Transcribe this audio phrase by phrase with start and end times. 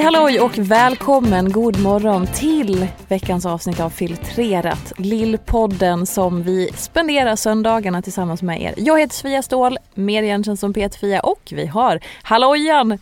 [0.00, 4.92] Hej halloj och välkommen, god morgon till veckans avsnitt av Filtrerat.
[4.96, 8.74] Lillpodden som vi spenderar söndagarna tillsammans med er.
[8.76, 12.98] Jag heter Sofia Ståhl, mer igenkänd som Peter-Fia och vi har hallojan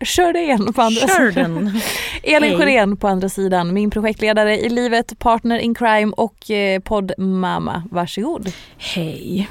[0.00, 1.80] Sjördén på andra sidan.
[2.22, 7.82] Elin Sjörén på andra sidan, min projektledare i livet, partner in crime och eh, poddmamma.
[7.90, 8.52] Varsågod.
[8.78, 9.48] Hej.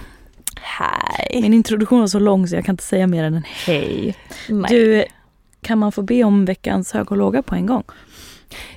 [0.62, 1.42] Hej.
[1.42, 4.16] Min introduktion var så lång så jag kan inte säga mer än en hej.
[4.50, 4.70] Nej.
[4.70, 5.06] Du,
[5.64, 7.84] kan man få be om veckans hög och låga på en gång?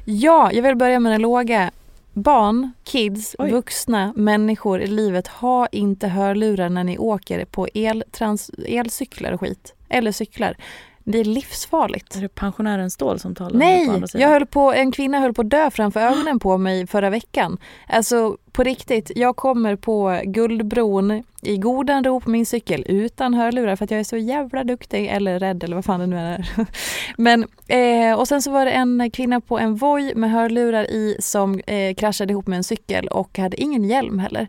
[0.04, 1.70] Ja, jag vill börja med den låga.
[2.12, 3.50] Barn, kids, Oj.
[3.50, 9.74] vuxna människor i livet ha inte hörlurar när ni åker på eltrans- elcyklar och skit.
[9.88, 10.56] Eller cyklar.
[11.08, 12.16] Det är livsfarligt.
[12.16, 13.58] Är det pensionären Ståhl som talar?
[13.58, 17.10] Nej, jag höll på, en kvinna höll på att dö framför ögonen på mig förra
[17.10, 17.58] veckan.
[17.88, 23.76] Alltså på riktigt, jag kommer på Guldbron i godan ro på min cykel utan hörlurar
[23.76, 26.50] för att jag är så jävla duktig eller rädd eller vad fan det nu är.
[27.16, 31.16] Men, eh, och sen så var det en kvinna på en Voi med hörlurar i
[31.20, 34.48] som eh, kraschade ihop med en cykel och hade ingen hjälm heller.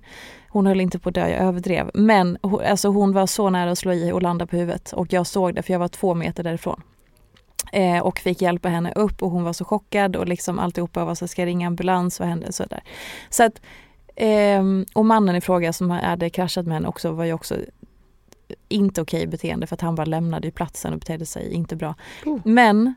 [0.49, 1.91] Hon höll inte på att dö, jag överdrev.
[1.93, 5.27] Men alltså, hon var så nära att slå i och landa på huvudet och jag
[5.27, 6.81] såg det för jag var två meter därifrån.
[7.71, 11.15] Eh, och fick hjälpa henne upp och hon var så chockad och liksom alltihopa var
[11.15, 12.53] så ska jag ringa ambulans, vad hände?
[12.53, 12.83] Så, där.
[13.29, 13.61] så att,
[14.15, 17.55] ehm, och mannen i fråga som hade kraschat med henne också var ju också
[18.69, 21.95] inte okej beteende för att han bara lämnade ju platsen och betedde sig inte bra.
[22.25, 22.39] Oh.
[22.43, 22.95] Men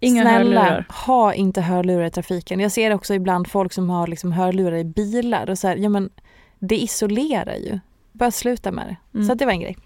[0.00, 0.86] Inga snälla, hörlurar.
[1.06, 2.60] ha inte hörlurar i trafiken.
[2.60, 5.88] Jag ser också ibland folk som har liksom hörlurar i bilar och så här, ja
[5.88, 6.10] men
[6.58, 7.78] det isolerar ju.
[8.12, 9.18] Bara sluta med det.
[9.18, 9.28] Mm.
[9.28, 9.76] Så det var en grej.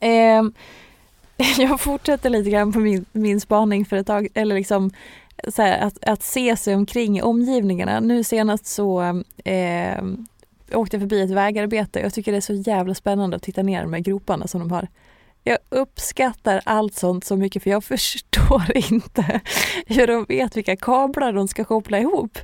[0.00, 0.52] Ehm,
[1.58, 4.90] jag fortsätter lite grann på min, min spaning för ett tag, eller liksom
[5.48, 8.00] så här, att, att se sig omkring i omgivningarna.
[8.00, 9.02] Nu senast så
[9.44, 10.04] eh,
[10.72, 12.00] åkte jag förbi ett vägarbete.
[12.00, 14.70] Jag tycker det är så jävla spännande att titta ner de här groparna som de
[14.70, 14.88] har.
[15.44, 19.40] Jag uppskattar allt sånt så mycket för jag förstår inte
[19.86, 22.38] hur de vet vilka kablar de ska koppla ihop.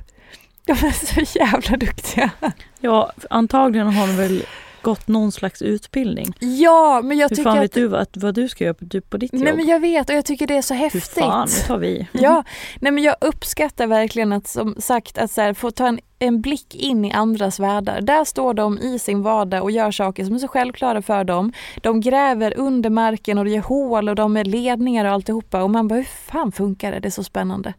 [0.65, 2.31] De är så jävla duktiga.
[2.79, 4.45] Ja, antagligen har de väl
[4.83, 6.33] gått någon slags utbildning.
[6.39, 7.63] Ja, men jag Hur tycker fan att...
[7.63, 9.43] vet du vad, vad du ska göra på, på ditt jobb?
[9.43, 11.07] Nej men jag vet och jag tycker det är så Hur häftigt.
[11.07, 12.07] fan, nu tar vi.
[12.11, 12.43] Ja,
[12.81, 16.41] nej men jag uppskattar verkligen att som sagt att så här, få ta en, en
[16.41, 18.01] blick in i andras världar.
[18.01, 21.53] Där står de i sin vardag och gör saker som är så självklara för dem.
[21.81, 25.69] De gräver under marken och det gör hål och de är ledningar och alltihopa och
[25.69, 26.99] man bara hur fan funkar det?
[26.99, 27.73] Det är så spännande.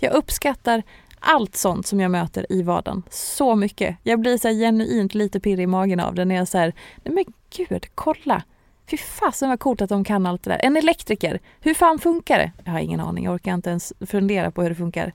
[0.00, 0.82] Jag uppskattar
[1.20, 3.96] allt sånt som jag möter i vardagen så mycket.
[4.02, 6.72] Jag blir så genuint lite pirrig i magen av det när jag säger
[7.04, 7.24] nej men
[7.56, 8.42] gud, kolla.
[8.90, 10.60] Fy fasen vad coolt att de kan allt det där.
[10.62, 12.52] En elektriker, hur fan funkar det?
[12.64, 15.12] Jag har ingen aning, jag orkar inte ens fundera på hur det funkar.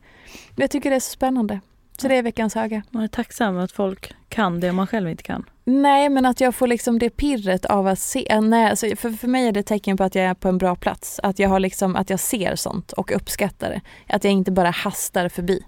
[0.49, 1.59] Men jag tycker det är så spännande.
[1.97, 2.83] Så det är veckans höga.
[2.89, 5.45] Man är tacksam att folk kan det man själv inte kan.
[5.63, 8.41] Nej, men att jag får liksom det pirret av att se.
[8.41, 10.57] Nej, alltså för, för mig är det ett tecken på att jag är på en
[10.57, 11.19] bra plats.
[11.23, 13.81] Att jag, har liksom, att jag ser sånt och uppskattar det.
[14.15, 15.63] Att jag inte bara hastar förbi.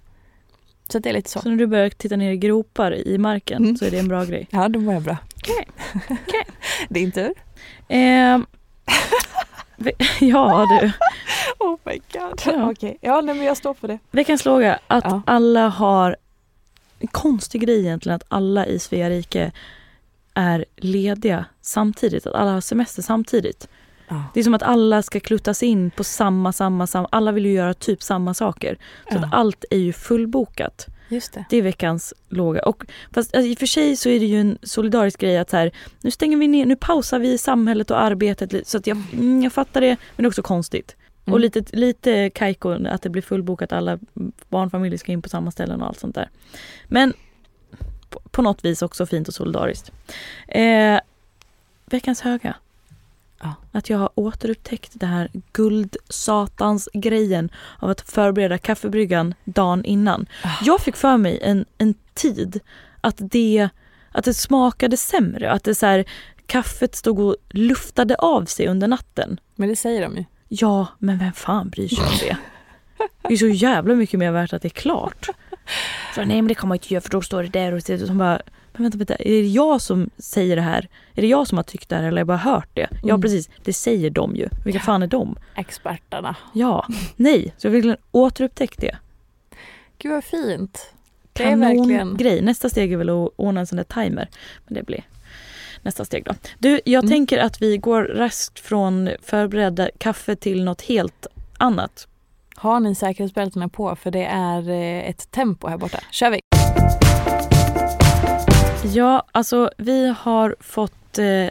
[0.90, 1.40] Så det är lite så.
[1.40, 3.78] Så när du börjar titta ner i gropar i marken Mm.
[3.78, 4.48] så är det en bra grej.
[4.52, 5.18] Ja, då mår jag bra.
[5.38, 5.68] Okej.
[6.12, 6.46] Okej.
[6.90, 7.34] Din tur.
[9.78, 10.92] Ve- ja du,
[11.60, 12.42] Oh my god.
[12.46, 12.72] Ja.
[12.72, 14.00] Okej, ja nej, men jag står för det.
[14.12, 14.80] veckans låga.
[14.88, 15.22] Att Ja.
[15.26, 16.16] alla har
[17.00, 19.52] en konstig grej egentligen att alla i Svea rike
[20.34, 23.68] är lediga samtidigt, att alla har semester samtidigt.
[24.08, 24.24] Ja.
[24.34, 27.08] Det är som att alla ska kluttas in på samma, samma, samma.
[27.12, 28.78] Alla vill ju göra typ samma saker.
[29.12, 29.26] Så Ja.
[29.26, 30.88] att allt är ju fullbokat.
[31.10, 31.46] Just det.
[31.50, 32.62] Det är veckans låga.
[32.62, 35.50] Och, fast alltså, i och för sig så är det ju en solidarisk grej att
[35.50, 35.72] så här,
[36.02, 38.68] nu stänger vi ner, nu pausar vi samhället och arbetet.
[38.68, 40.96] Så att jag, mm, jag fattar det, men det är också konstigt.
[41.26, 41.34] Mm.
[41.34, 44.00] Och lite, lite kajko att det blir fullbokat, alla
[44.50, 46.30] barnfamiljer ska in på samma ställen och allt sånt där.
[46.88, 47.14] Men
[48.10, 49.92] på, på något vis också fint och solidariskt.
[50.48, 51.00] Eh,
[51.86, 52.56] veckans höga.
[53.40, 53.54] Ja.
[53.72, 57.50] Att jag har återupptäckt det här guldsatans grejen
[57.80, 60.26] av att förbereda kaffebryggan dagen innan.
[60.44, 60.50] Ah.
[60.62, 62.60] Jag fick för mig en, en tid
[63.02, 63.70] att det,
[64.12, 65.52] att det smakade sämre.
[65.52, 66.06] Att det så här,
[66.46, 69.40] kaffet stod och luftade av sig under natten.
[69.56, 70.26] Men det säger de ju.
[70.48, 72.38] Ja, men vem fan bryr sig om det?
[73.28, 75.30] Det är så jävla mycket mer värt att det är klart.
[76.16, 77.98] Så, nej men det kan man inte göra för då står det där och så
[77.98, 78.42] som bara,
[78.78, 80.88] men vänta, vänta, är det jag som säger det här?
[81.14, 82.88] Är det jag som har tyckt det här eller har jag bara hört det?
[83.04, 83.22] Ja Mm.
[83.22, 84.50] precis, det säger de ju.
[84.66, 85.36] Vilka fan är de?
[85.56, 86.36] Experterna.
[86.54, 88.96] Ja, nej, så jag vill verkligen återupptäckt det.
[89.98, 90.94] Gud vad fint.
[91.34, 92.18] Det är verkligen...
[92.18, 92.42] grej.
[92.42, 94.30] Nästa steg är väl att ordna en sån där timer.
[94.66, 95.04] Men det blir
[95.82, 96.34] nästa steg då.
[96.60, 97.12] Du, jag Mm.
[97.12, 102.08] tänker att vi går raskt från förberedda kaffe till något helt annat.
[102.56, 106.00] Har ni säkerhetsbältena på för det är eh, ett tempo här borta.
[106.12, 106.40] Kör vi!
[108.94, 111.50] Ja, alltså vi har fått eh,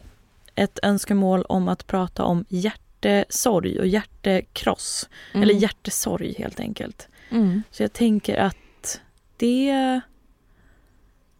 [0.55, 5.09] ett önskemål om att prata om hjärtesorg och hjärtekross.
[5.33, 5.43] Mm.
[5.43, 7.09] Eller hjärtesorg helt enkelt.
[7.31, 7.63] Mm.
[7.71, 9.01] Så jag tänker att
[9.37, 10.01] det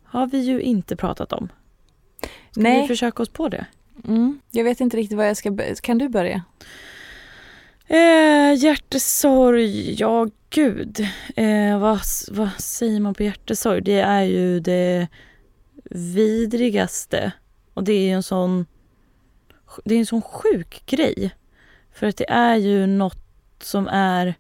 [0.05, 1.49] har vi ju inte pratat om.
[2.51, 3.67] Ska vi Nej, försöka oss på det?
[4.09, 4.41] mm.
[4.51, 5.57] jag vet inte riktigt vad jag ska...
[5.83, 6.43] Kan du börja?
[7.87, 11.09] Eh, hjärtesorg, ja gud.
[11.37, 12.01] Eh, vad,
[12.31, 13.81] vad säger man på hjärtesorg?
[13.81, 15.09] Det är ju det
[15.95, 17.33] vidrigaste.
[17.75, 18.67] Och det är ju en sån,
[19.85, 21.35] det är en sån sjuk grej.
[21.93, 23.27] För att det är ju något
[23.63, 24.35] som är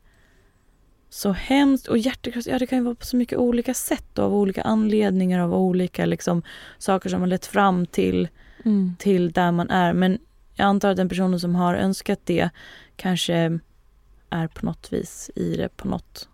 [1.10, 1.86] så hemskt.
[1.88, 4.62] Och hjärtekross, ja det kan ju vara på så mycket olika sätt och av olika
[4.62, 6.42] anledningar, av olika liksom,
[6.78, 8.28] saker som har lett fram till
[8.64, 8.96] Mm.
[8.98, 9.92] till där man är.
[9.92, 10.18] Men
[10.54, 12.50] jag antar att den personen som har önskat det
[12.96, 13.58] kanske
[14.30, 16.28] är på något vis i det på något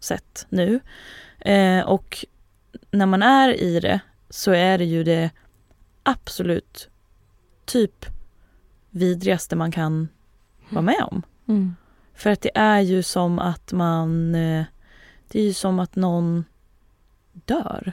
[0.00, 0.80] sätt nu.
[1.38, 2.24] Eh, och
[2.90, 4.00] när man är i det
[4.32, 5.30] så är det ju det
[6.02, 6.88] absolut
[7.64, 8.06] typ
[8.90, 10.08] vidrigaste man kan
[10.70, 11.22] vara med om.
[11.48, 11.76] Mm.
[12.14, 14.34] För att det är ju som att man...
[14.34, 14.64] eh,
[15.28, 16.44] Det är ju som att någon
[17.32, 17.92] dör.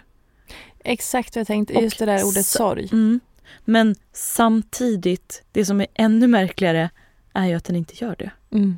[0.84, 1.74] Exakt vad jag tänkte.
[1.76, 2.90] Och Just det där ordet sorg.
[2.92, 3.20] Mm.
[3.66, 6.90] Men samtidigt, det som är ännu märkligare
[7.34, 8.32] är ju att den inte gör det.
[8.52, 8.78] Mm.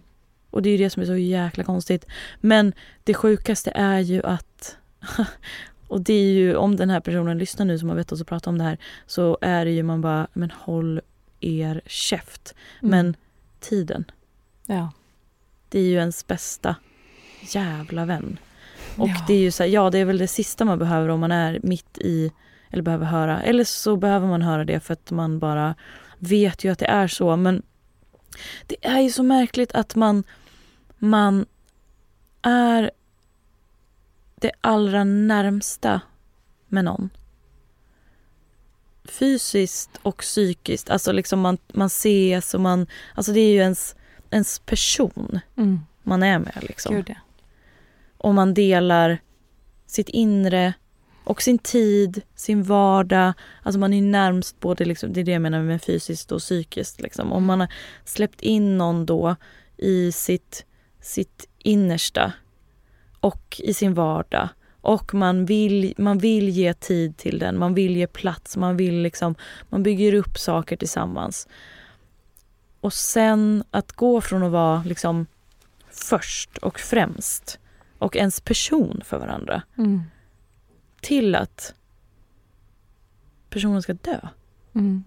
[0.50, 2.06] Och det är ju det som är så jäkla konstigt.
[2.40, 2.74] Men
[3.04, 4.78] det sjukaste är ju att
[5.92, 8.28] och det är ju om den här personen lyssnar nu som har bett oss att
[8.28, 11.02] prata om det här så är det ju man bara, men håll
[11.40, 12.56] er käft.
[12.82, 12.90] Mm.
[12.92, 13.16] Men
[13.60, 14.06] tiden,
[14.66, 14.92] Ja.
[15.70, 16.76] det är ju ens bästa
[17.54, 18.40] jävla vän.
[18.98, 19.24] Och Ja.
[19.28, 21.32] det är ju så här, ja det är väl det sista man behöver om man
[21.32, 22.32] är mitt i
[22.70, 23.42] eller behöver höra.
[23.42, 25.76] Eller så behöver man höra det för att man bara
[26.20, 27.36] vet ju att det är så.
[27.36, 27.62] Men
[28.68, 30.24] det är ju så märkligt att man,
[30.98, 31.46] man
[32.42, 32.92] är
[34.42, 36.02] det allra närmsta
[36.68, 37.10] med någon.
[39.04, 40.90] Fysiskt och psykiskt.
[40.90, 42.88] Alltså liksom man, man ses och man...
[43.16, 43.96] Alltså det är ju ens,
[44.30, 45.80] ens person Mm.
[46.04, 46.58] man är med.
[46.62, 47.16] Liksom Gud ja.
[48.18, 49.22] och man delar
[49.86, 50.74] sitt inre
[51.24, 53.34] och sin tid, sin vardag.
[53.64, 57.02] Alltså man är närmst både, liksom, det är det jag menar med fysiskt och psykiskt.
[57.02, 57.32] Liksom.
[57.32, 57.74] Om man har
[58.06, 59.36] släppt in någon då
[59.78, 60.66] i sitt,
[61.02, 62.34] sitt innersta
[63.22, 64.50] och i sin vardag
[64.82, 69.02] och man vill, man vill ge tid till den, man vill ge plats, man vill
[69.02, 69.36] liksom,
[69.70, 71.48] man bygger upp saker tillsammans.
[72.82, 75.26] Och sen att gå från att vara liksom
[75.92, 77.60] först och främst
[77.98, 80.02] och ens person för varandra Mm.
[81.02, 81.74] till att
[83.50, 84.20] personen ska dö.
[84.76, 85.04] Mm.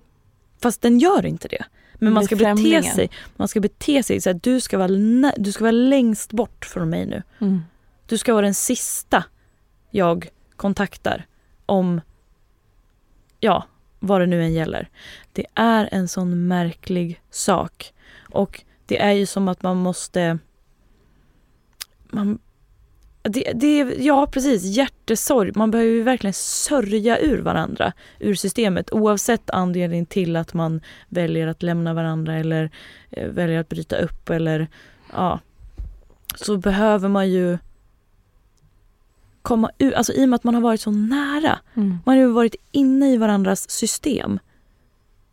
[0.63, 1.65] Fast den gör inte det.
[1.95, 5.53] Men man ska bete sig, man ska bete sig så att du ska, vara, du
[5.53, 7.23] ska vara längst bort från mig nu.
[7.39, 7.63] Mm.
[8.07, 9.25] Du ska vara den sista
[9.91, 11.27] jag kontaktar
[11.67, 12.01] om,
[13.41, 13.65] ja,
[13.99, 14.89] vad det nu än gäller.
[15.33, 17.93] Det är en sån märklig sak.
[18.31, 20.39] Och det är ju som att man måste...
[22.11, 22.39] Man,
[23.23, 24.63] det, det, är- ja, precis.
[24.65, 25.53] Hjärtesorg.
[25.55, 31.47] Man behöver ju verkligen sörja ur varandra, ur systemet oavsett anledning till att man väljer
[31.47, 32.71] att lämna varandra eller
[33.11, 34.69] eh, väljer att bryta upp eller
[35.13, 35.41] ja.
[36.35, 37.59] Så behöver man ju
[39.45, 41.59] komma ut, alltså i och med att man har varit så nära.
[41.75, 41.99] Mm.
[42.05, 44.39] Man har ju varit inne i varandras system.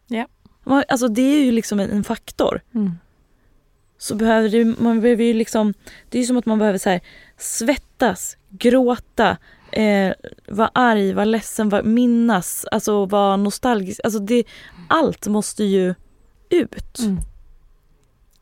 [0.07, 0.27] Ja.
[0.63, 2.61] Man, alltså det är ju liksom en, en faktor.
[2.73, 2.91] Mm.
[3.97, 5.73] Så behöver det, man behöver ju liksom,
[6.09, 7.01] det är ju som att man behöver så här,
[7.37, 9.37] svettas, gråta,
[9.71, 10.13] eh,
[10.47, 13.99] vara arg, vara ledsen, vara, minnas, alltså vara nostalgisk.
[14.03, 14.43] Alltså det,
[14.87, 15.95] allt måste ju
[16.49, 16.99] ut.
[16.99, 17.17] Mm.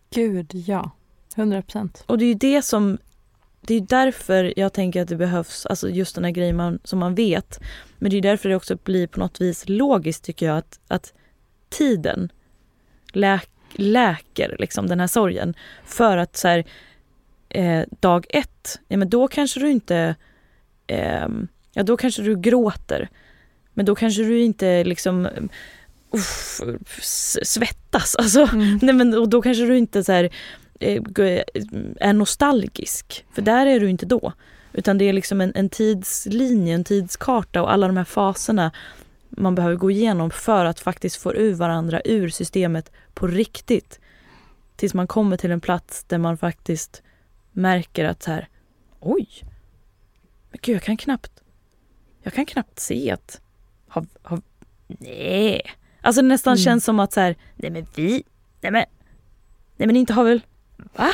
[0.09, 0.91] Gud, ja.
[1.35, 2.03] 100 procent.
[2.05, 2.97] Och det är ju det som
[3.69, 6.99] det är därför jag tänker att det behövs, alltså just den här grejen man, som
[6.99, 7.59] man vet.
[7.97, 11.13] Men det är därför det också blir på något vis logiskt tycker jag att, att
[11.69, 12.31] tiden
[13.13, 15.53] läk, läker liksom den här sorgen.
[15.85, 16.65] För att så här,
[17.49, 20.15] eh, dag ett, ja men då kanske du inte,
[20.87, 21.27] eh,
[21.73, 23.09] ja då kanske du gråter.
[23.73, 25.27] Men då kanske du inte liksom
[26.11, 26.61] uff,
[27.43, 28.15] svettas.
[28.15, 28.79] Alltså, Mm.
[28.81, 30.29] nej men, och då kanske du inte så här,
[30.79, 33.25] är nostalgisk.
[33.31, 34.33] För där är du inte då.
[34.73, 38.71] Utan det är liksom en, en tidslinje, en tidskarta och alla de här faserna
[39.29, 43.99] man behöver gå igenom för att faktiskt få ur varandra ur systemet på riktigt.
[44.75, 47.01] Tills man kommer till en plats där man faktiskt
[47.51, 48.47] märker att så här,
[48.99, 49.27] oj,
[50.51, 51.31] men gud jag kan knappt,
[52.23, 53.41] jag kan knappt se att,
[53.87, 54.41] har, har,
[54.87, 55.61] nej.
[56.01, 56.63] Alltså det nästan Mm.
[56.63, 58.23] känns som att så här, nej men vi,
[58.61, 58.85] nej men,
[59.77, 60.41] nej men inte har väl,
[60.95, 61.09] va?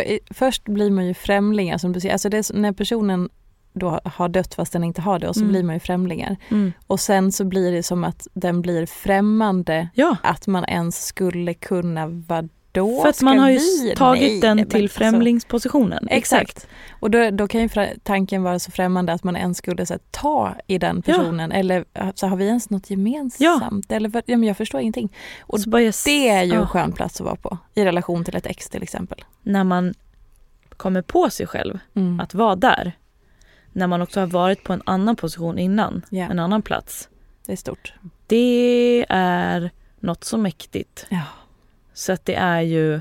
[0.00, 2.12] Är- först blir man ju främlingar som du säger.
[2.12, 3.28] Alltså det när personen
[3.72, 5.52] då har dött fast den inte har det och så Mm.
[5.52, 6.36] blir man ju främlingar.
[6.48, 6.72] Mm.
[6.86, 11.54] Och sen så blir det som att den blir främmande Ja, att man ens skulle
[11.54, 12.06] kunna
[12.72, 13.02] vadå?
[13.02, 13.94] för att man har ju vi?
[13.96, 16.08] tagit Nej, den till alltså- främlingspositionen.
[16.10, 16.66] Exakt.
[17.00, 17.68] Och då, då kan ju
[18.02, 21.12] tanken vara så främmande att man ens skulle så här, ta i den Ja.
[21.14, 21.52] personen.
[21.52, 21.84] Eller
[22.14, 23.92] så har vi ens något gemensamt?
[23.92, 25.12] Eller, vad- ja, men jag förstår ingenting.
[25.40, 26.60] Och Så bara Det är ju ja.
[26.60, 29.24] en skön plats att vara på i relation till ett ex till exempel.
[29.42, 29.94] när man
[30.76, 32.20] kommer på sig själv Mm.
[32.20, 32.92] att vara där.
[33.72, 36.24] När man också har varit på en annan position innan, Ja.
[36.30, 37.08] en annan plats.
[37.46, 37.92] Det är stort.
[38.26, 39.70] Det är
[40.00, 41.06] något så mäktigt.
[41.08, 41.20] Ja.
[41.98, 43.00] Så att det är ju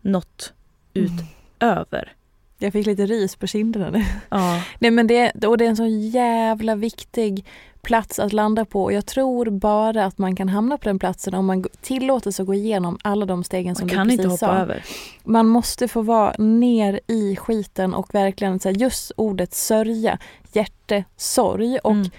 [0.00, 0.52] något
[0.94, 2.12] utöver.
[2.58, 4.04] Jag fick lite ris på kinderna nu.
[4.28, 4.62] Ja.
[4.78, 7.46] Nej men det, och det är en så jävla viktig
[7.80, 11.34] plats att landa på och jag tror bara att man kan hamna på den platsen
[11.34, 14.28] om man tillåter sig att gå igenom alla de stegen som Man du precis inte
[14.28, 14.52] hoppa sa.
[14.62, 14.84] över.
[15.24, 20.18] Man måste få vara ner i skiten och verkligen så här, just ordet sörja,
[20.52, 22.10] hjärtesorg och, Mm.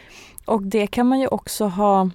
[0.46, 2.10] och det kan man ju också ha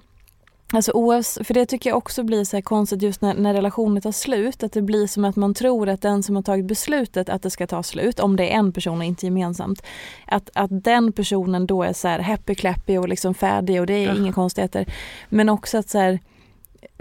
[0.73, 4.11] Alltså oavs- för det tycker jag också blir så konstigt just när, när relationen tar
[4.11, 4.63] slut.
[4.63, 7.49] Att det blir som att man tror att den som har tagit beslutet att det
[7.49, 9.83] ska ta slut, om det är en person och inte gemensamt.
[10.27, 13.93] Att, att den personen då är så här happy clappy och liksom färdig och det
[13.93, 14.15] är Ja.
[14.15, 14.85] inga konstigheter.
[15.29, 16.19] Men också att så här,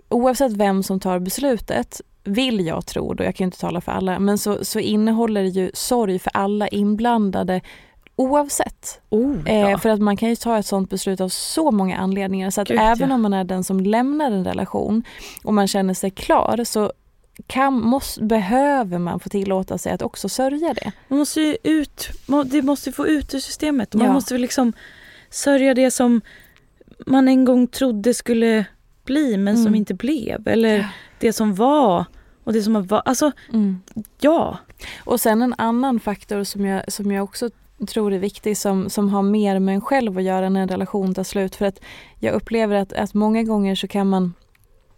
[0.08, 3.92] oavsett vem som tar beslutet vill jag tro, då jag kan ju inte tala för
[3.92, 7.60] alla, men så, så innehåller det ju sorg för alla inblandade
[8.18, 9.00] oavsett.
[9.10, 12.50] Oh, Eh, för att man kan ju ta ett sånt beslut av så många anledningar.
[12.50, 13.14] Så att Gud, även ja.
[13.14, 15.02] om man är den som lämnar en relation
[15.44, 16.92] och man känner sig klar så
[17.46, 20.92] kan, måste, behöver man få tillåta sig att också sörja det.
[21.08, 22.08] Man måste ju ut,
[22.46, 23.94] det måste få ut ur systemet.
[23.94, 24.12] Man Ja.
[24.12, 24.72] måste liksom
[25.30, 26.20] sörja det som
[27.06, 28.64] man en gång trodde skulle
[29.04, 29.74] bli men som Mm.
[29.74, 30.48] inte blev.
[30.48, 30.84] Eller Ja.
[31.18, 32.04] det som var
[32.44, 33.08] och det som har varit.
[33.08, 33.32] Alltså
[34.20, 34.58] ja.
[35.04, 37.50] Och sen en annan faktor som jag, som jag också
[37.86, 41.14] tror är viktig som, som har mer med en själv att göra när en relation
[41.14, 41.54] tar slut.
[41.56, 41.80] För att
[42.18, 44.34] jag upplever att, att många gånger så kan man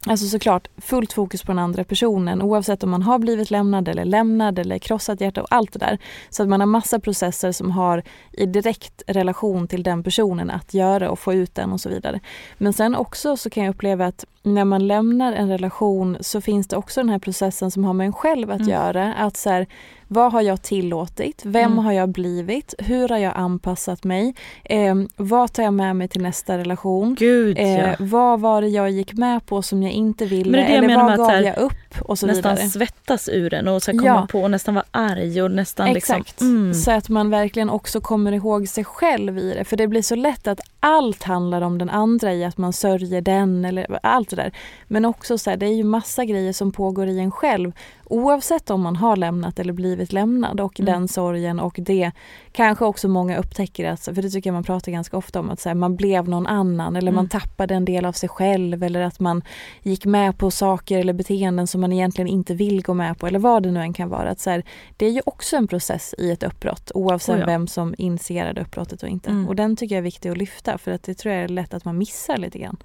[0.06, 4.04] Alltså såklart fullt fokus på den andra personen oavsett om man har blivit lämnad eller
[4.04, 5.98] lämnad eller krossat hjärta och allt det där.
[6.30, 10.74] Så att man har massa processer som har i direkt relation till den personen att
[10.74, 12.20] göra och få ut den och så vidare.
[12.58, 16.68] Men sen också så kan jag uppleva att när man lämnar en relation så finns
[16.68, 18.70] det också den här processen som har med en själv att Mm.
[18.70, 19.14] göra.
[19.14, 19.66] Att så här,
[20.12, 21.42] vad har jag tillåtit?
[21.44, 21.84] Vem Mm.
[21.84, 22.74] har jag blivit?
[22.78, 24.34] Hur har jag anpassat mig?
[24.64, 27.14] Eh, vad tar jag med mig till nästa relation?
[27.18, 27.94] Gud Eh, ja.
[27.98, 30.50] vad var det jag gick med på som jag inte ville?
[30.50, 31.72] Men det är det eller vad gav här, jag upp?
[32.00, 32.68] Och så nästan vidare.
[32.70, 34.26] svettas ur den och så komma Ja.
[34.30, 36.18] på och nästan vara arg och nästan Exakt.
[36.30, 36.46] liksom...
[36.48, 36.74] Mm.
[36.74, 39.64] Så att man verkligen också kommer ihåg sig själv i det.
[39.64, 43.20] För det blir så lätt att allt handlar om den andra i att man sörjer
[43.20, 44.52] den eller allt det där.
[44.86, 47.72] Men också så här, det är ju massa grejer som pågår i en själv.
[48.04, 50.92] Oavsett om man har lämnat eller blivit lämnad och Mm.
[50.92, 52.10] den sorgen och det
[52.52, 55.60] kanske också många upptäcker att, för det tycker jag man pratar ganska ofta om att
[55.60, 57.28] så här, man blev någon annan eller man Mm.
[57.28, 59.42] tappade en del av sig själv eller att man
[59.82, 63.38] gick med på saker eller beteenden som man egentligen inte vill gå med på eller
[63.38, 64.30] vad det nu än kan vara.
[64.30, 64.62] Att så här,
[64.96, 67.46] det är ju också en process i ett uppbrott oavsett Oh ja.
[67.46, 69.30] vem som initierade uppbrottet och inte.
[69.30, 69.48] Mm.
[69.48, 71.74] Och den tycker jag är viktig att lyfta för att det tror jag är lätt
[71.74, 72.76] att man missar lite grann.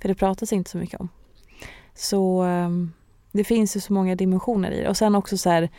[0.00, 1.08] För det pratas inte så mycket om.
[1.94, 2.92] Så ehm,
[3.32, 4.88] det finns ju så många dimensioner i det.
[4.88, 5.70] Och sen också så här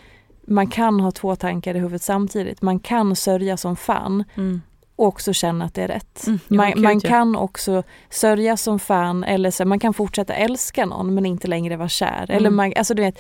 [0.48, 2.62] man kan ha två tankar i huvudet samtidigt.
[2.62, 4.62] Man kan sörja som fan Mm.
[4.96, 6.28] och också känna att det är rätt.
[6.28, 7.10] Mm, ja, man gud, man ja.
[7.10, 11.76] kan också sörja som fan eller så, man kan fortsätta älska någon men inte längre
[11.78, 12.26] vara kär.
[12.30, 12.56] Eller Mm.
[12.56, 13.20] man, alltså du vet,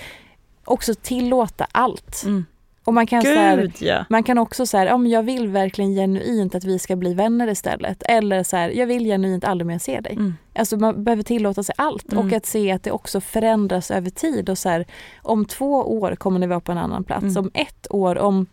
[0.66, 2.24] också tillåta allt.
[2.86, 4.06] Och man kan, så här, Gud ja.
[4.10, 8.04] man kan också säga, ja, jag vill verkligen genuint att vi ska bli vänner istället.
[8.10, 10.13] Eller så här, jag vill genuint aldrig mer se dig.
[10.13, 10.34] Mm.
[10.56, 12.25] Alltså man behöver tillåta sig allt Mm.
[12.25, 14.50] och att se att det också förändras över tid.
[14.50, 14.86] Och så här,
[15.22, 17.38] om två år kommer ni vara på en annan plats, Mm.
[17.38, 18.46] om ett år, om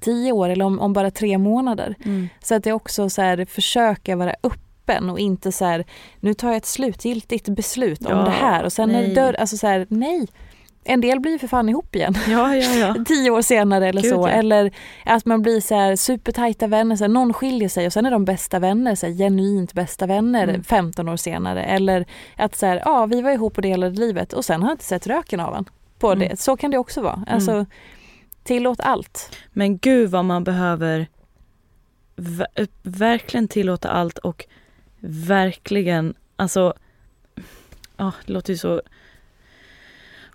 [0.00, 1.94] tio år eller om, om bara tre månader.
[2.04, 2.28] Mm.
[2.42, 5.84] Så att det också så här, försöka vara öppen och inte så här,
[6.20, 9.14] nu tar jag ett slutgiltigt beslut om Ja, det här och sen är det nej.
[9.14, 10.26] dörr, alltså så här, nej.
[10.88, 12.94] En del blir för fan ihop igen Ja, ja, ja.
[13.06, 14.26] tio år senare eller Gud, så.
[14.26, 14.70] Eller
[15.04, 18.10] att man blir så här supertajta vänner, så här, någon skiljer sig och sen är
[18.10, 20.62] de bästa vänner, så här, genuint bästa vänner Mm.
[20.64, 21.64] 15 år senare.
[21.64, 24.74] Eller att så här, ja vi var ihop och delade livet och sen har jag
[24.74, 25.64] inte sett röken av en.
[25.98, 26.28] På Mm.
[26.28, 26.40] det.
[26.40, 27.24] Så kan det också vara.
[27.28, 27.66] Alltså,
[28.44, 29.36] tillåt allt.
[29.52, 31.06] Men gud vad man behöver
[32.16, 34.44] ver- verkligen tillåta allt och
[35.28, 36.74] verkligen, alltså,
[37.96, 38.82] ja det låter ju så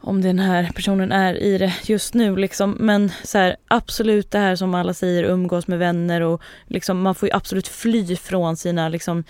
[0.04, 2.78] om den här personen är i det just nu liksom.
[2.80, 7.16] Men så här, absolut det här som alla säger, umgås med vänner och liksom, man
[7.16, 9.24] får ju absolut fly från sina liksom,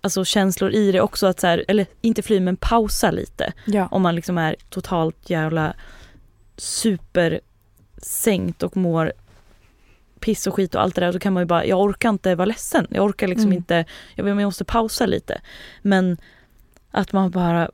[0.00, 1.26] alltså, känslor i det också.
[1.26, 3.52] Att så här, eller inte fly men pausa lite.
[3.64, 3.88] Ja.
[3.90, 5.74] Om man liksom är totalt jävla
[6.56, 9.12] supersänkt och mår
[10.20, 11.12] piss och skit och allt det där.
[11.12, 12.86] Då kan man ju bara, jag orkar inte vara ledsen.
[12.90, 13.56] Jag orkar liksom Mm.
[13.56, 13.84] inte,
[14.14, 15.40] jag, vet, jag måste pausa lite.
[15.82, 16.16] Men
[16.90, 17.70] att man bara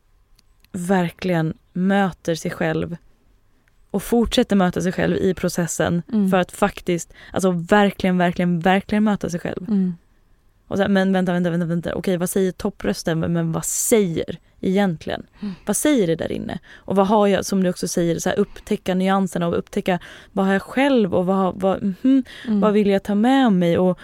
[0.72, 2.96] verkligen möter sig själv
[3.90, 6.30] och fortsätter möta sig själv i processen Mm.
[6.30, 9.64] för att faktiskt, alltså verkligen, verkligen, verkligen möta sig själv.
[9.68, 9.94] Mm.
[10.68, 11.94] Och så här, men vänta, vänta, vänta, vänta.
[11.94, 13.20] Okej, vad säger topprösten?
[13.20, 15.26] Men, vad säger egentligen?
[15.42, 15.54] Mm.
[15.66, 16.58] Vad säger det där inne?
[16.74, 19.98] Och vad har jag, som du också säger, så här, upptäcka nyanserna och upptäcka
[20.32, 22.60] vad har jag själv och vad, vad, mhm, Mm.
[22.60, 23.78] vad vill jag ta med mig?
[23.78, 23.98] Och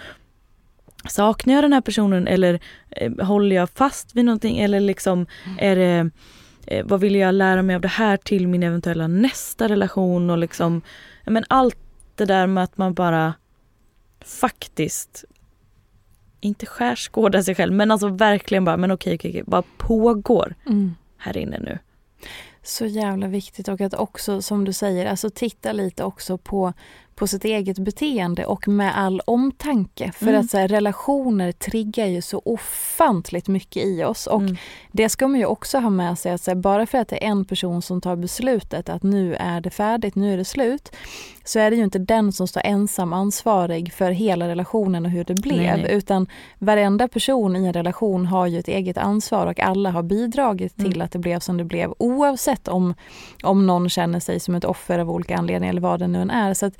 [1.09, 2.59] saknar jag den här personen eller
[2.89, 4.57] eh, håller jag fast vid någonting?
[4.59, 5.25] Eller liksom,
[5.59, 6.05] är det, eh,
[6.83, 10.29] vad vill jag lära mig av det här till min eventuella nästa relation?
[10.29, 10.81] Och liksom,
[11.25, 11.77] men allt
[12.15, 13.33] det där med att man bara
[14.25, 15.25] faktiskt
[16.39, 20.95] inte skärskådar sig själv men alltså verkligen bara, men okej, okej, okej, vad pågår Mm.
[21.17, 21.79] här inne nu?
[22.63, 26.73] Så jävla viktigt och att också som du säger, alltså titta lite också på,
[27.21, 30.11] på sitt eget beteende och med all omtanke.
[30.15, 30.41] För Mm.
[30.41, 34.55] att så här, relationer triggar ju så ofantligt mycket i oss och Mm.
[34.91, 37.27] det ska man ju också ha med sig att här, bara för att det är
[37.29, 40.91] en person som tar beslutet att nu är det färdigt, nu är det slut,
[41.45, 45.23] så är det ju inte den som står ensam ansvarig för hela relationen och hur
[45.23, 45.57] det blev.
[45.57, 45.91] Nej, nej.
[45.93, 46.27] Utan
[46.59, 50.85] varenda person i en relation har ju ett eget ansvar och alla har bidragit till
[50.85, 51.01] Mm.
[51.01, 52.93] att det blev som det blev oavsett om,
[53.43, 56.29] om någon känner sig som ett offer av olika anledningar eller vad det nu än
[56.31, 56.53] är.
[56.53, 56.73] Så att,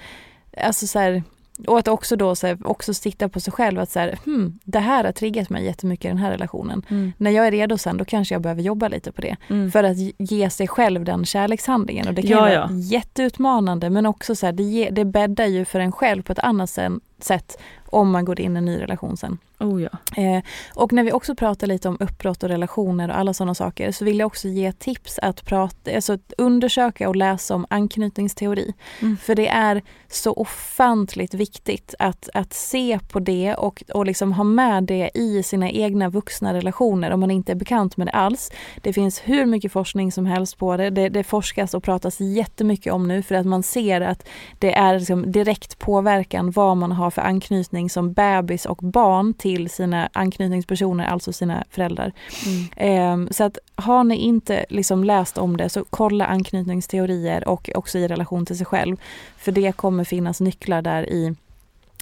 [0.58, 1.24] alltså så här,
[1.68, 4.60] och att också då så här, också titta på sig själv att så här, hmm,
[4.64, 6.86] det här har triggat mig jättemycket i den här relationen.
[6.90, 7.14] Mm.
[7.18, 9.36] När jag är redo sen då kanske jag behöver jobba lite på det.
[9.50, 9.72] Mm.
[9.72, 12.08] För att ge sig själv den kärlekshandlingen.
[12.08, 12.62] Och det kan Ja, ju ja.
[12.62, 16.32] vara jätteutmanande men också så här, det, ge, det bäddar ju för en själv på
[16.32, 16.80] ett annat
[17.20, 19.38] sätt om man går in i en ny relation sen.
[19.62, 19.90] Oh ja.
[20.22, 20.44] Eh,
[20.74, 24.06] och när vi också pratar lite om uppbrott och relationer och alla sådana saker så
[24.06, 28.74] vill jag också ge tips att prata, alltså att undersöka och läsa om anknytningsteori.
[29.02, 29.18] Mm.
[29.18, 34.44] För det är så ofantligt viktigt att, att se på det och, och liksom ha
[34.44, 38.52] med det i sina egna vuxna relationer om man inte är bekant med det alls.
[38.82, 40.90] Det finns hur mycket forskning som helst på det.
[40.90, 44.28] Det, det forskas och pratas jättemycket om nu för att man ser att
[44.60, 49.51] det är liksom direkt påverkan vad man har för anknytning som bebis och barn till
[49.70, 52.12] sina anknytningspersoner, alltså sina föräldrar.
[52.46, 52.68] Mm.
[52.76, 57.98] Ehm, så att har ni inte liksom läst om det så kolla anknytningsteorier och också
[57.98, 58.98] i relation till sig själv.
[59.38, 61.36] För det kommer finnas nycklar där i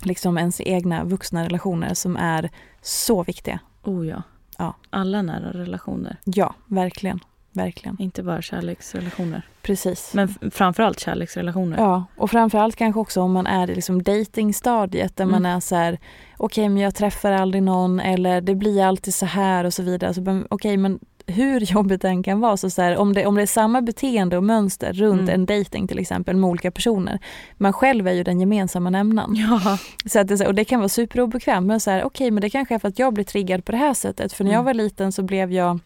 [0.01, 2.49] liksom ens egna vuxna relationer som är
[2.81, 3.59] så viktiga.
[3.83, 4.23] Oh ja.
[4.57, 4.75] Ja.
[4.89, 7.19] Alla nära relationer, Ja, verkligen.
[7.51, 7.97] Verkligen.
[7.99, 9.41] inte bara kärleksrelationer.
[9.69, 10.13] Precis.
[10.13, 11.77] Men framförallt kärleksrelationer.
[11.77, 15.55] Ja, och framförallt kanske också om man är i liksom datingstadiet där man Mm.
[15.55, 15.97] är så här,
[16.37, 20.13] okej men jag träffar aldrig någon eller det blir alltid så här och så vidare.
[20.13, 23.41] Så, okej men hur jobbigt den kan vara, så, så här, om, det, om det
[23.41, 25.33] är samma beteende och mönster runt Mm.
[25.35, 27.19] en dating till exempel med olika personer.
[27.57, 29.35] Man själv är ju den gemensamma nämnaren.
[29.35, 29.77] Ja.
[30.05, 32.75] Så att det, och det kan vara superobekvämt men så här, okej men det kanske
[32.75, 34.33] är för att jag blir triggad på det här sättet.
[34.33, 34.65] För när jag Mm.
[34.65, 35.79] var liten så blev jag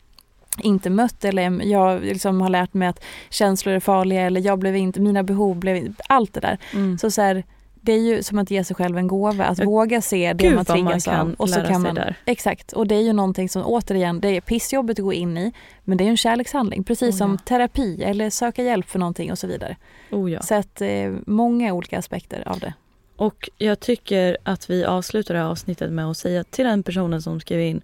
[0.59, 4.75] inte mött eller jag liksom har lärt mig att känslor är farliga eller jag blev
[4.75, 6.57] inte, mina behov blev allt det där.
[6.73, 6.97] Mm.
[6.97, 7.43] Så, så här,
[7.81, 10.55] Det är ju som att ge sig själv en gåva, att Ja, våga se det
[10.55, 11.33] man triggas av.
[11.37, 12.15] Och så kan man, där.
[12.25, 15.51] Exakt, och det är ju någonting som återigen, det är pissjobbigt att gå in i,
[15.83, 16.83] men det är ju en kärlekshandling.
[16.83, 17.37] Precis Oh, som ja.
[17.45, 19.75] terapi eller söka hjälp för någonting och så vidare.
[20.11, 20.41] Oh ja.
[20.41, 22.73] Så att eh, många olika aspekter av det.
[23.15, 27.21] Och jag tycker att vi avslutar det här avsnittet med att säga till den personen
[27.21, 27.81] som skrev in.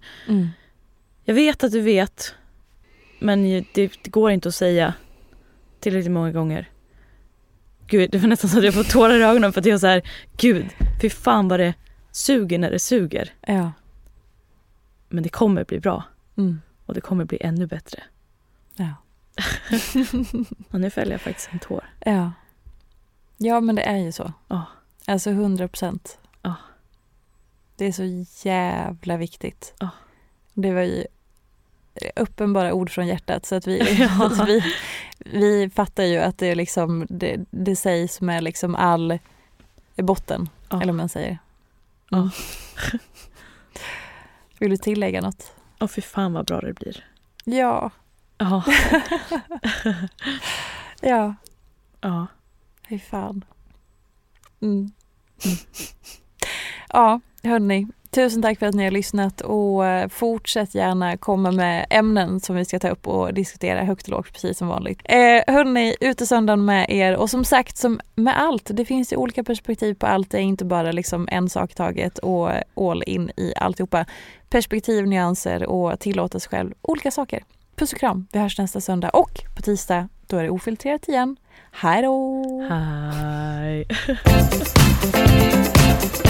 [1.24, 2.34] Jag vet att du vet,
[3.20, 3.66] men det,
[4.02, 4.94] det går inte att säga
[5.80, 6.68] tillräckligt många gånger.
[7.86, 9.78] Gud, det var nästan så att jag får tårar i ögonen för att jag är
[9.78, 10.02] så här,
[10.36, 10.66] gud,
[11.02, 11.74] fy fan vad det
[12.10, 13.32] suger när det suger.
[13.46, 13.72] Ja.
[15.08, 16.04] Men det kommer bli bra
[16.36, 16.60] Mm.
[16.86, 18.02] och det kommer bli ännu bättre.
[18.74, 18.94] Ja.
[20.70, 21.84] Och nu fäller jag faktiskt en tår.
[22.04, 22.32] ja.
[23.42, 24.32] Ja, men det är ju så.
[24.48, 24.64] Ja.
[25.06, 26.18] Alltså 100 procent.
[26.42, 26.54] Ja.
[27.76, 29.74] Det är så jävla viktigt.
[29.80, 29.88] Ja.
[30.54, 31.04] Det var ju
[32.16, 34.26] uppenbara ord från hjärtat så att vi, Ja.
[34.26, 34.74] att vi,
[35.18, 39.18] vi fattar ju att det, är liksom, det, det sägs med liksom all
[39.96, 40.76] botten, Ja.
[40.82, 41.38] eller vad man säger.
[42.10, 42.18] Ja.
[42.18, 42.30] Mm.
[44.58, 45.52] Vill du tillägga något?
[45.80, 47.04] Åh fy fan vad bra det blir.
[47.44, 47.90] Ja.
[48.38, 48.62] Ja.
[51.02, 51.34] Ja,
[52.00, 52.26] ja.
[52.88, 53.44] fy fan.
[54.62, 54.92] Mm.
[56.88, 57.86] Ja, hörni.
[58.10, 62.56] Tusen tack för att ni har lyssnat och eh, fortsätt gärna komma med ämnen som
[62.56, 65.00] vi ska ta upp och diskutera högt och lågt precis som vanligt.
[65.04, 69.44] Eh, hörni, utesöndagen med er och som sagt som med allt, det finns ju olika
[69.44, 70.30] perspektiv på allt.
[70.30, 74.06] Det är inte bara liksom en sak i taget och all in i alltihopa.
[74.48, 77.44] Perspektiv, nyanser och tillåta sig själv olika saker.
[77.76, 81.36] Puss och kram, vi hörs nästa söndag och på tisdag då är det ofiltrerat igen.
[81.72, 82.42] Hej då!
[82.70, 83.86] Hej.